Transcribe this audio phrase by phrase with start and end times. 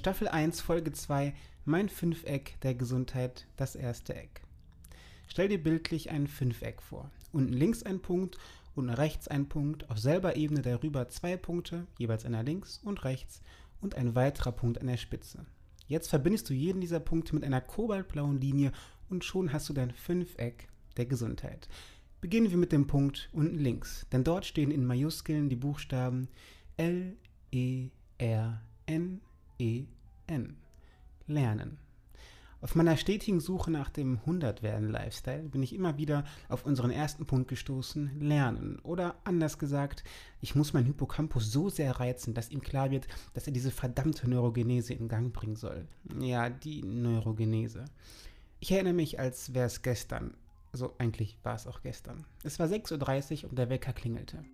[0.00, 1.34] Staffel 1, Folge 2,
[1.66, 4.40] mein Fünfeck der Gesundheit, das erste Eck.
[5.28, 7.10] Stell dir bildlich ein Fünfeck vor.
[7.32, 8.38] Unten links ein Punkt,
[8.74, 13.42] unten rechts ein Punkt, auf selber Ebene darüber zwei Punkte, jeweils einer links und rechts
[13.82, 15.44] und ein weiterer Punkt an der Spitze.
[15.86, 18.72] Jetzt verbindest du jeden dieser Punkte mit einer kobaltblauen Linie
[19.10, 21.68] und schon hast du dein Fünfeck der Gesundheit.
[22.22, 26.28] Beginnen wir mit dem Punkt unten links, denn dort stehen in Majuskeln die Buchstaben
[26.78, 27.18] L,
[27.52, 29.20] E, R, N,
[29.60, 29.84] E,
[30.30, 30.56] N.
[31.26, 31.78] Lernen.
[32.62, 37.48] Auf meiner stetigen Suche nach dem 100-Werden-Lifestyle bin ich immer wieder auf unseren ersten Punkt
[37.48, 38.78] gestoßen, Lernen.
[38.80, 40.04] Oder anders gesagt,
[40.42, 44.28] ich muss meinen Hippocampus so sehr reizen, dass ihm klar wird, dass er diese verdammte
[44.28, 45.88] Neurogenese in Gang bringen soll.
[46.20, 47.86] Ja, die Neurogenese.
[48.60, 50.34] Ich erinnere mich, als wäre es gestern.
[50.72, 52.26] Also eigentlich war es auch gestern.
[52.44, 54.44] Es war 6.30 Uhr und der Wecker klingelte.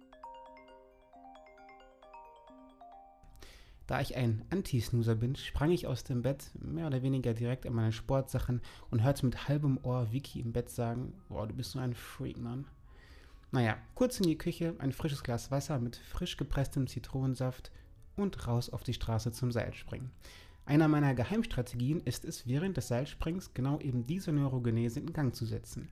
[3.86, 7.74] Da ich ein Anti-Snoozer bin, sprang ich aus dem Bett, mehr oder weniger direkt an
[7.74, 11.78] meine Sportsachen und hörte mit halbem Ohr Vicky im Bett sagen, boah, du bist so
[11.78, 12.66] ein Freak, Mann.
[13.52, 17.70] Naja, kurz in die Küche, ein frisches Glas Wasser mit frisch gepresstem Zitronensaft
[18.16, 20.10] und raus auf die Straße zum Seilspringen.
[20.64, 25.46] Einer meiner Geheimstrategien ist es, während des Seilsprings genau eben diese Neurogenese in Gang zu
[25.46, 25.88] setzen.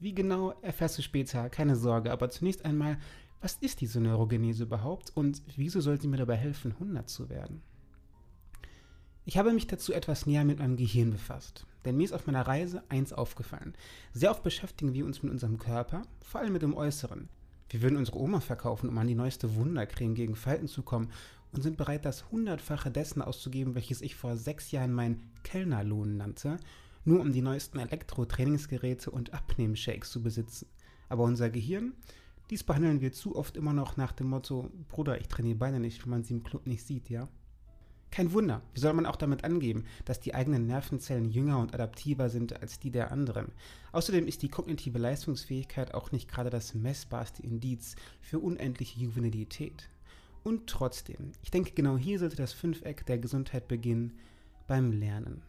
[0.00, 2.98] Wie genau erfährst du später, keine Sorge, aber zunächst einmal
[3.44, 7.60] was ist diese Neurogenese überhaupt und wieso soll sie mir dabei helfen, 100 zu werden?
[9.26, 12.46] Ich habe mich dazu etwas näher mit meinem Gehirn befasst, denn mir ist auf meiner
[12.46, 13.74] Reise eins aufgefallen.
[14.14, 17.28] Sehr oft beschäftigen wir uns mit unserem Körper, vor allem mit dem Äußeren.
[17.68, 21.10] Wir würden unsere Oma verkaufen, um an die neueste Wundercreme gegen Falten zu kommen
[21.52, 26.56] und sind bereit, das Hundertfache dessen auszugeben, welches ich vor sechs Jahren mein Kellnerlohn nannte,
[27.04, 30.66] nur um die neuesten Elektro-Trainingsgeräte und Abnehmshakes zu besitzen.
[31.10, 31.92] Aber unser Gehirn
[32.50, 36.02] dies behandeln wir zu oft immer noch nach dem Motto, Bruder, ich trainiere Beine nicht,
[36.04, 37.28] wenn man sie im Club nicht sieht, ja?
[38.10, 42.30] Kein Wunder, wie soll man auch damit angeben, dass die eigenen Nervenzellen jünger und adaptiver
[42.30, 43.50] sind als die der anderen.
[43.90, 49.88] Außerdem ist die kognitive Leistungsfähigkeit auch nicht gerade das messbarste Indiz für unendliche Juvenilität.
[50.44, 54.12] Und trotzdem, ich denke, genau hier sollte das Fünfeck der Gesundheit beginnen,
[54.68, 55.42] beim Lernen.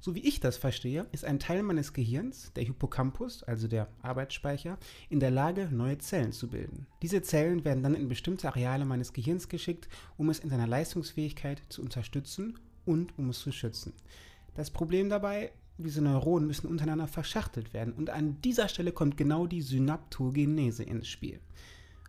[0.00, 4.78] So wie ich das verstehe, ist ein Teil meines Gehirns, der Hippocampus, also der Arbeitsspeicher,
[5.10, 6.86] in der Lage, neue Zellen zu bilden.
[7.02, 11.62] Diese Zellen werden dann in bestimmte Areale meines Gehirns geschickt, um es in seiner Leistungsfähigkeit
[11.68, 13.92] zu unterstützen und um es zu schützen.
[14.54, 19.46] Das Problem dabei, diese Neuronen müssen untereinander verschachtelt werden und an dieser Stelle kommt genau
[19.46, 21.40] die Synaptogenese ins Spiel.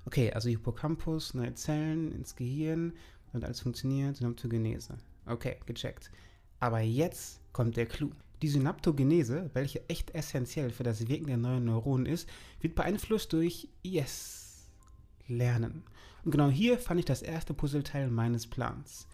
[0.05, 2.93] Okay, also Hippocampus, neue Zellen ins Gehirn
[3.33, 4.97] und alles funktioniert, Synaptogenese.
[5.25, 6.11] Okay, gecheckt.
[6.59, 8.11] Aber jetzt kommt der Clou.
[8.41, 12.29] Die Synaptogenese, welche echt essentiell für das Wirken der neuen Neuronen ist,
[12.61, 14.69] wird beeinflusst durch Yes,
[15.27, 15.83] Lernen.
[16.23, 19.07] Und genau hier fand ich das erste Puzzleteil meines Plans.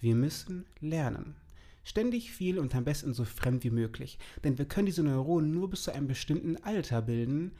[0.00, 1.36] Wir müssen lernen.
[1.84, 4.18] Ständig viel und am besten so fremd wie möglich.
[4.42, 7.52] Denn wir können diese Neuronen nur bis zu einem bestimmten Alter bilden,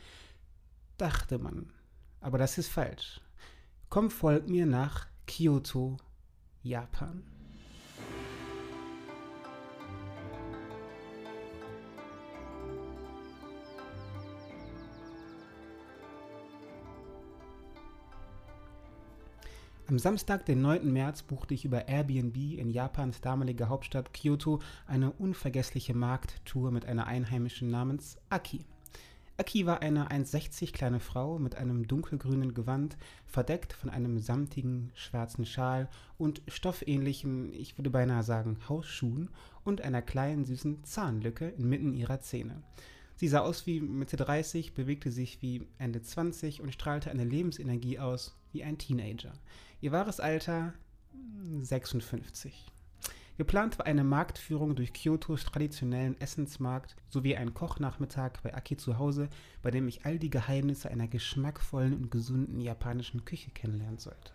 [0.99, 1.73] dachte man.
[2.21, 3.21] Aber das ist falsch.
[3.89, 5.99] Komm, folg mir nach Kyoto,
[6.63, 7.23] Japan.
[19.93, 20.91] Am Samstag, den 9.
[20.91, 27.07] März, buchte ich über Airbnb in Japans damaliger Hauptstadt Kyoto eine unvergessliche Markttour mit einer
[27.07, 28.65] Einheimischen namens Aki.
[29.37, 35.45] Aki war eine 1,60 kleine Frau mit einem dunkelgrünen Gewand, verdeckt von einem samtigen schwarzen
[35.45, 39.29] Schal und stoffähnlichen, ich würde beinahe sagen, Hausschuhen
[39.63, 42.63] und einer kleinen süßen Zahnlücke inmitten ihrer Zähne.
[43.17, 47.99] Sie sah aus wie Mitte 30, bewegte sich wie Ende 20 und strahlte eine Lebensenergie
[47.99, 49.33] aus wie ein Teenager.
[49.81, 50.75] Ihr wahres Alter
[51.61, 52.67] 56.
[53.39, 59.29] Geplant war eine Marktführung durch Kyotos traditionellen Essensmarkt sowie ein Kochnachmittag bei Aki zu Hause,
[59.63, 64.33] bei dem ich all die Geheimnisse einer geschmackvollen und gesunden japanischen Küche kennenlernen sollte.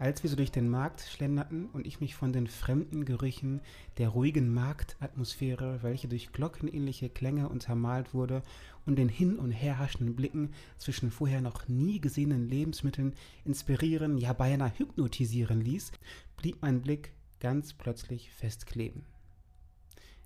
[0.00, 3.60] Als wir so durch den Markt schlenderten und ich mich von den fremden Gerüchen
[3.98, 8.42] der ruhigen Marktatmosphäre, welche durch glockenähnliche Klänge untermalt wurde,
[8.86, 13.12] und den hin und her haschenden Blicken zwischen vorher noch nie gesehenen Lebensmitteln
[13.44, 15.92] inspirieren, ja beinahe hypnotisieren ließ,
[16.38, 19.04] blieb mein Blick ganz plötzlich festkleben.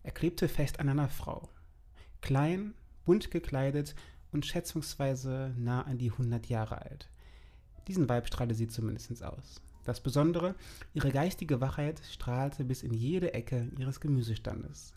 [0.05, 1.49] Er klebte fest an einer Frau.
[2.21, 2.75] Klein,
[3.05, 3.97] bunt gekleidet
[4.31, 7.11] und schätzungsweise nah an die 100 Jahre alt.
[7.89, 9.61] Diesen Vibe strahlte sie zumindest aus.
[9.85, 10.55] Das Besondere,
[10.95, 14.95] ihre geistige Wachheit strahlte bis in jede Ecke ihres Gemüsestandes.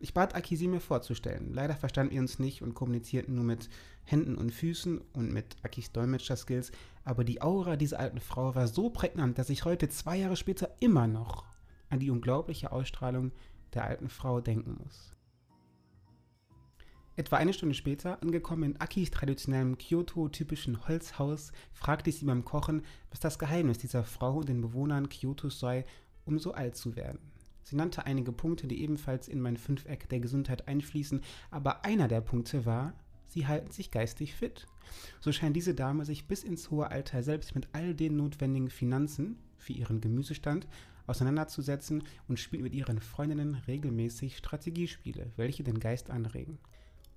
[0.00, 1.52] Ich bat Aki, sie mir vorzustellen.
[1.54, 3.68] Leider verstanden wir uns nicht und kommunizierten nur mit
[4.04, 6.72] Händen und Füßen und mit Akis Dolmetscher-Skills,
[7.04, 10.74] aber die Aura dieser alten Frau war so prägnant, dass ich heute, zwei Jahre später,
[10.80, 11.44] immer noch
[11.88, 13.30] an die unglaubliche Ausstrahlung
[13.74, 15.14] der alten Frau denken muss.
[17.22, 22.82] Etwa eine Stunde später, angekommen in Akis traditionellem Kyoto-typischen Holzhaus, fragte ich sie beim Kochen,
[23.10, 25.84] was das Geheimnis dieser Frau und den Bewohnern Kyotos sei,
[26.24, 27.20] um so alt zu werden.
[27.62, 31.20] Sie nannte einige Punkte, die ebenfalls in mein Fünfeck der Gesundheit einfließen,
[31.52, 32.92] aber einer der Punkte war,
[33.28, 34.66] sie halten sich geistig fit.
[35.20, 39.38] So scheint diese Dame sich bis ins hohe Alter selbst mit all den notwendigen Finanzen
[39.58, 40.66] für ihren Gemüsestand
[41.06, 46.58] auseinanderzusetzen und spielt mit ihren Freundinnen regelmäßig Strategiespiele, welche den Geist anregen.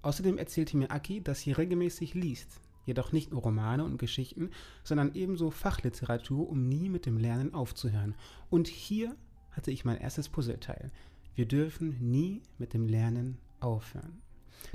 [0.06, 4.52] Außerdem erzählte mir Aki, dass sie regelmäßig liest, jedoch nicht nur Romane und Geschichten,
[4.84, 8.14] sondern ebenso Fachliteratur, um nie mit dem Lernen aufzuhören.
[8.52, 9.16] Und hier
[9.50, 10.92] hatte ich mein erstes Puzzleteil.
[11.34, 14.22] Wir dürfen nie mit dem Lernen aufhören.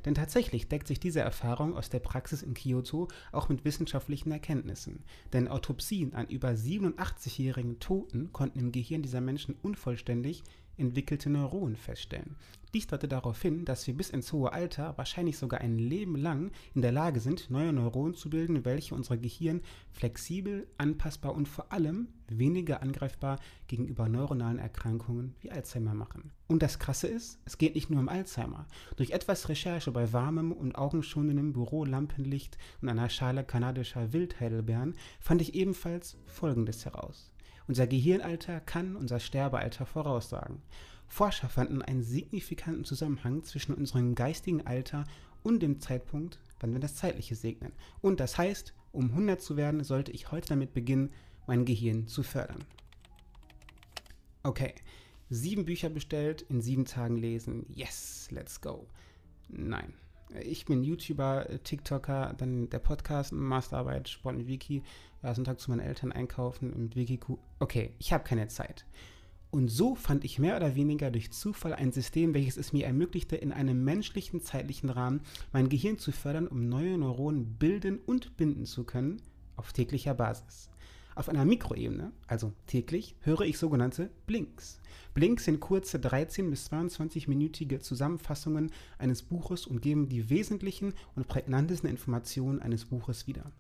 [0.04, 5.04] Denn tatsächlich deckt sich diese Erfahrung aus der Praxis in Kyoto auch mit wissenschaftlichen Erkenntnissen.
[5.32, 10.42] Denn Autopsien an über 87-jährigen Toten konnten im Gehirn dieser Menschen unvollständig
[10.80, 12.36] entwickelte Neuronen feststellen.
[12.72, 16.52] Dies deutet darauf hin, dass wir bis ins hohe Alter, wahrscheinlich sogar ein Leben lang,
[16.72, 21.72] in der Lage sind, neue Neuronen zu bilden, welche unser Gehirn flexibel, anpassbar und vor
[21.72, 26.30] allem weniger angreifbar gegenüber neuronalen Erkrankungen wie Alzheimer machen.
[26.46, 28.68] Und das Krasse ist, es geht nicht nur um Alzheimer.
[28.94, 35.54] Durch etwas Recherche bei warmem und augenschonendem Bürolampenlicht und einer Schale kanadischer Wildheidelbeeren fand ich
[35.54, 37.32] ebenfalls Folgendes heraus.
[37.66, 40.62] Unser Gehirnalter kann unser Sterbealter voraussagen.
[41.06, 45.04] Forscher fanden einen signifikanten Zusammenhang zwischen unserem geistigen Alter
[45.42, 47.72] und dem Zeitpunkt, wann wir das Zeitliche segnen.
[48.00, 51.10] Und das heißt, um 100 zu werden, sollte ich heute damit beginnen,
[51.46, 52.64] mein Gehirn zu fördern.
[54.42, 54.74] Okay,
[55.28, 57.66] sieben Bücher bestellt, in sieben Tagen lesen.
[57.68, 58.86] Yes, let's go.
[59.48, 59.94] Nein.
[60.44, 64.82] Ich bin YouTuber, TikToker, dann der Podcast, Masterarbeit, Sport mit Wiki,
[65.22, 67.38] ja, Sonntag zu meinen Eltern einkaufen mit Wikiku.
[67.58, 68.86] Okay, ich habe keine Zeit.
[69.50, 73.34] Und so fand ich mehr oder weniger durch Zufall ein System, welches es mir ermöglichte,
[73.34, 75.22] in einem menschlichen zeitlichen Rahmen
[75.52, 79.20] mein Gehirn zu fördern, um neue Neuronen bilden und binden zu können,
[79.56, 80.70] auf täglicher Basis.
[81.14, 84.80] Auf einer Mikroebene, also täglich, höre ich sogenannte Blinks.
[85.12, 91.90] Blinks sind kurze 13 bis 22-minütige Zusammenfassungen eines Buches und geben die wesentlichen und prägnantesten
[91.90, 93.50] Informationen eines Buches wieder.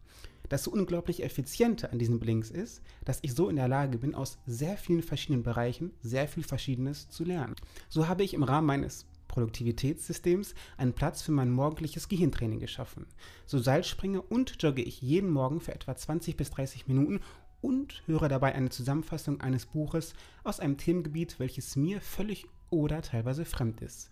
[0.48, 4.14] Das so unglaublich Effiziente an diesen Blinks ist, dass ich so in der Lage bin,
[4.14, 7.54] aus sehr vielen verschiedenen Bereichen sehr viel Verschiedenes zu lernen.
[7.88, 13.06] So habe ich im Rahmen meines Produktivitätssystems einen Platz für mein morgendliches Gehirntraining geschaffen.
[13.46, 17.20] So Seilspringe und jogge ich jeden Morgen für etwa 20 bis 30 Minuten
[17.60, 23.44] und höre dabei eine Zusammenfassung eines Buches aus einem Themengebiet, welches mir völlig oder teilweise
[23.44, 24.10] fremd ist.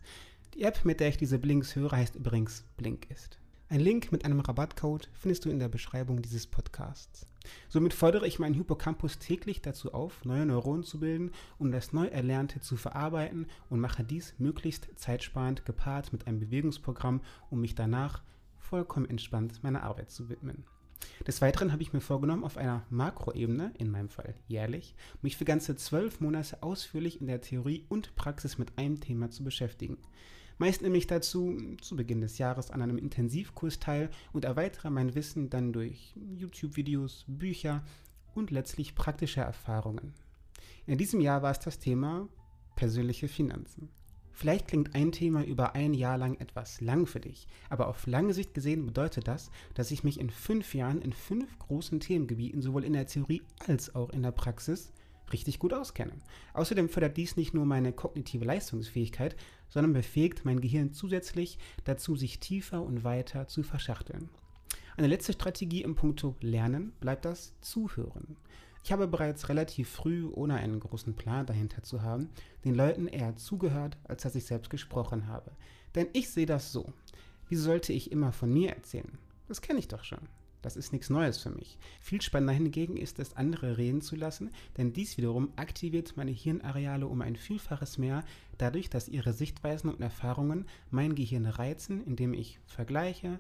[0.55, 3.39] Die App, mit der ich diese Blinks höre, heißt übrigens Blinkist.
[3.71, 7.27] Ein Link mit einem Rabattcode findest du in der Beschreibung dieses Podcasts.
[7.69, 12.07] Somit fordere ich meinen Hippocampus täglich dazu auf, neue Neuronen zu bilden, um das neu
[12.07, 17.21] Erlernte zu verarbeiten und mache dies möglichst zeitsparend gepaart mit einem Bewegungsprogramm,
[17.51, 18.23] um mich danach
[18.57, 20.65] vollkommen entspannt meiner Arbeit zu widmen.
[21.27, 25.45] Des Weiteren habe ich mir vorgenommen, auf einer Makroebene, in meinem Fall jährlich, mich für
[25.45, 29.99] ganze zwölf Monate ausführlich in der Theorie und Praxis mit einem Thema zu beschäftigen.
[30.59, 35.15] Meist nehme ich dazu zu Beginn des Jahres an einem Intensivkurs teil und erweitere mein
[35.15, 37.85] Wissen dann durch YouTube-Videos, Bücher
[38.35, 40.15] und letztlich praktische Erfahrungen.
[40.87, 42.29] In diesem Jahr war es das Thema
[42.75, 43.91] persönliche Finanzen.
[44.39, 48.33] Vielleicht klingt ein Thema über ein Jahr lang etwas lang für dich, aber auf lange
[48.33, 52.85] Sicht gesehen bedeutet das, dass ich mich in fünf Jahren in fünf großen Themengebieten sowohl
[52.85, 54.93] in der Theorie als auch in der Praxis
[55.33, 56.13] richtig gut auskenne.
[56.55, 59.35] Außerdem fördert dies nicht nur meine kognitive Leistungsfähigkeit,
[59.69, 64.29] sondern befähigt mein Gehirn zusätzlich dazu, sich tiefer und weiter zu verschachteln.
[64.97, 68.37] Eine letzte Strategie im Punkto Lernen bleibt das Zuhören.
[68.85, 72.31] Ich habe bereits relativ früh, ohne einen großen Plan dahinter zu haben,
[72.65, 75.51] den Leuten eher zugehört, als dass ich selbst gesprochen habe.
[75.95, 76.93] Denn ich sehe das so.
[77.49, 79.19] Wie sollte ich immer von mir erzählen?
[79.47, 80.21] Das kenne ich doch schon.
[80.61, 81.79] Das ist nichts Neues für mich.
[82.01, 87.07] Viel spannender hingegen ist es, andere reden zu lassen, denn dies wiederum aktiviert meine Hirnareale
[87.07, 88.25] um ein Vielfaches mehr,
[88.59, 93.39] dadurch, dass ihre Sichtweisen und Erfahrungen mein Gehirn reizen, indem ich vergleiche,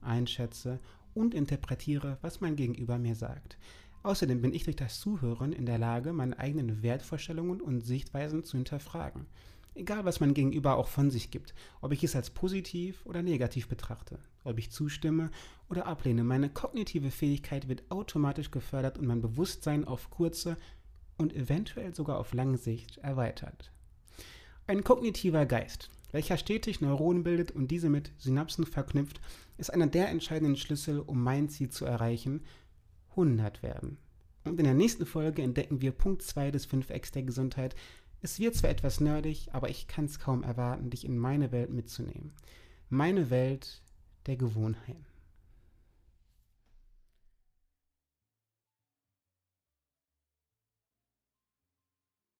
[0.00, 0.78] einschätze
[1.12, 3.58] und interpretiere, was mein Gegenüber mir sagt.
[4.02, 8.56] Außerdem bin ich durch das Zuhören in der Lage, meine eigenen Wertvorstellungen und Sichtweisen zu
[8.56, 9.26] hinterfragen.
[9.74, 13.68] Egal, was mein Gegenüber auch von sich gibt, ob ich es als positiv oder negativ
[13.68, 15.30] betrachte, ob ich zustimme
[15.68, 20.56] oder ablehne, meine kognitive Fähigkeit wird automatisch gefördert und mein Bewusstsein auf kurze
[21.18, 23.70] und eventuell sogar auf lange Sicht erweitert.
[24.66, 29.20] Ein kognitiver Geist welcher stetig Neuronen bildet und diese mit Synapsen verknüpft,
[29.58, 32.42] ist einer der entscheidenden Schlüssel, um mein Ziel zu erreichen,
[33.20, 33.98] 100 werden.
[34.44, 37.74] Und in der nächsten Folge entdecken wir Punkt 2 des 5x der Gesundheit.
[38.22, 41.70] Es wird zwar etwas nerdig, aber ich kann es kaum erwarten, dich in meine Welt
[41.70, 42.32] mitzunehmen.
[42.88, 43.82] Meine Welt
[44.26, 45.09] der Gewohnheiten.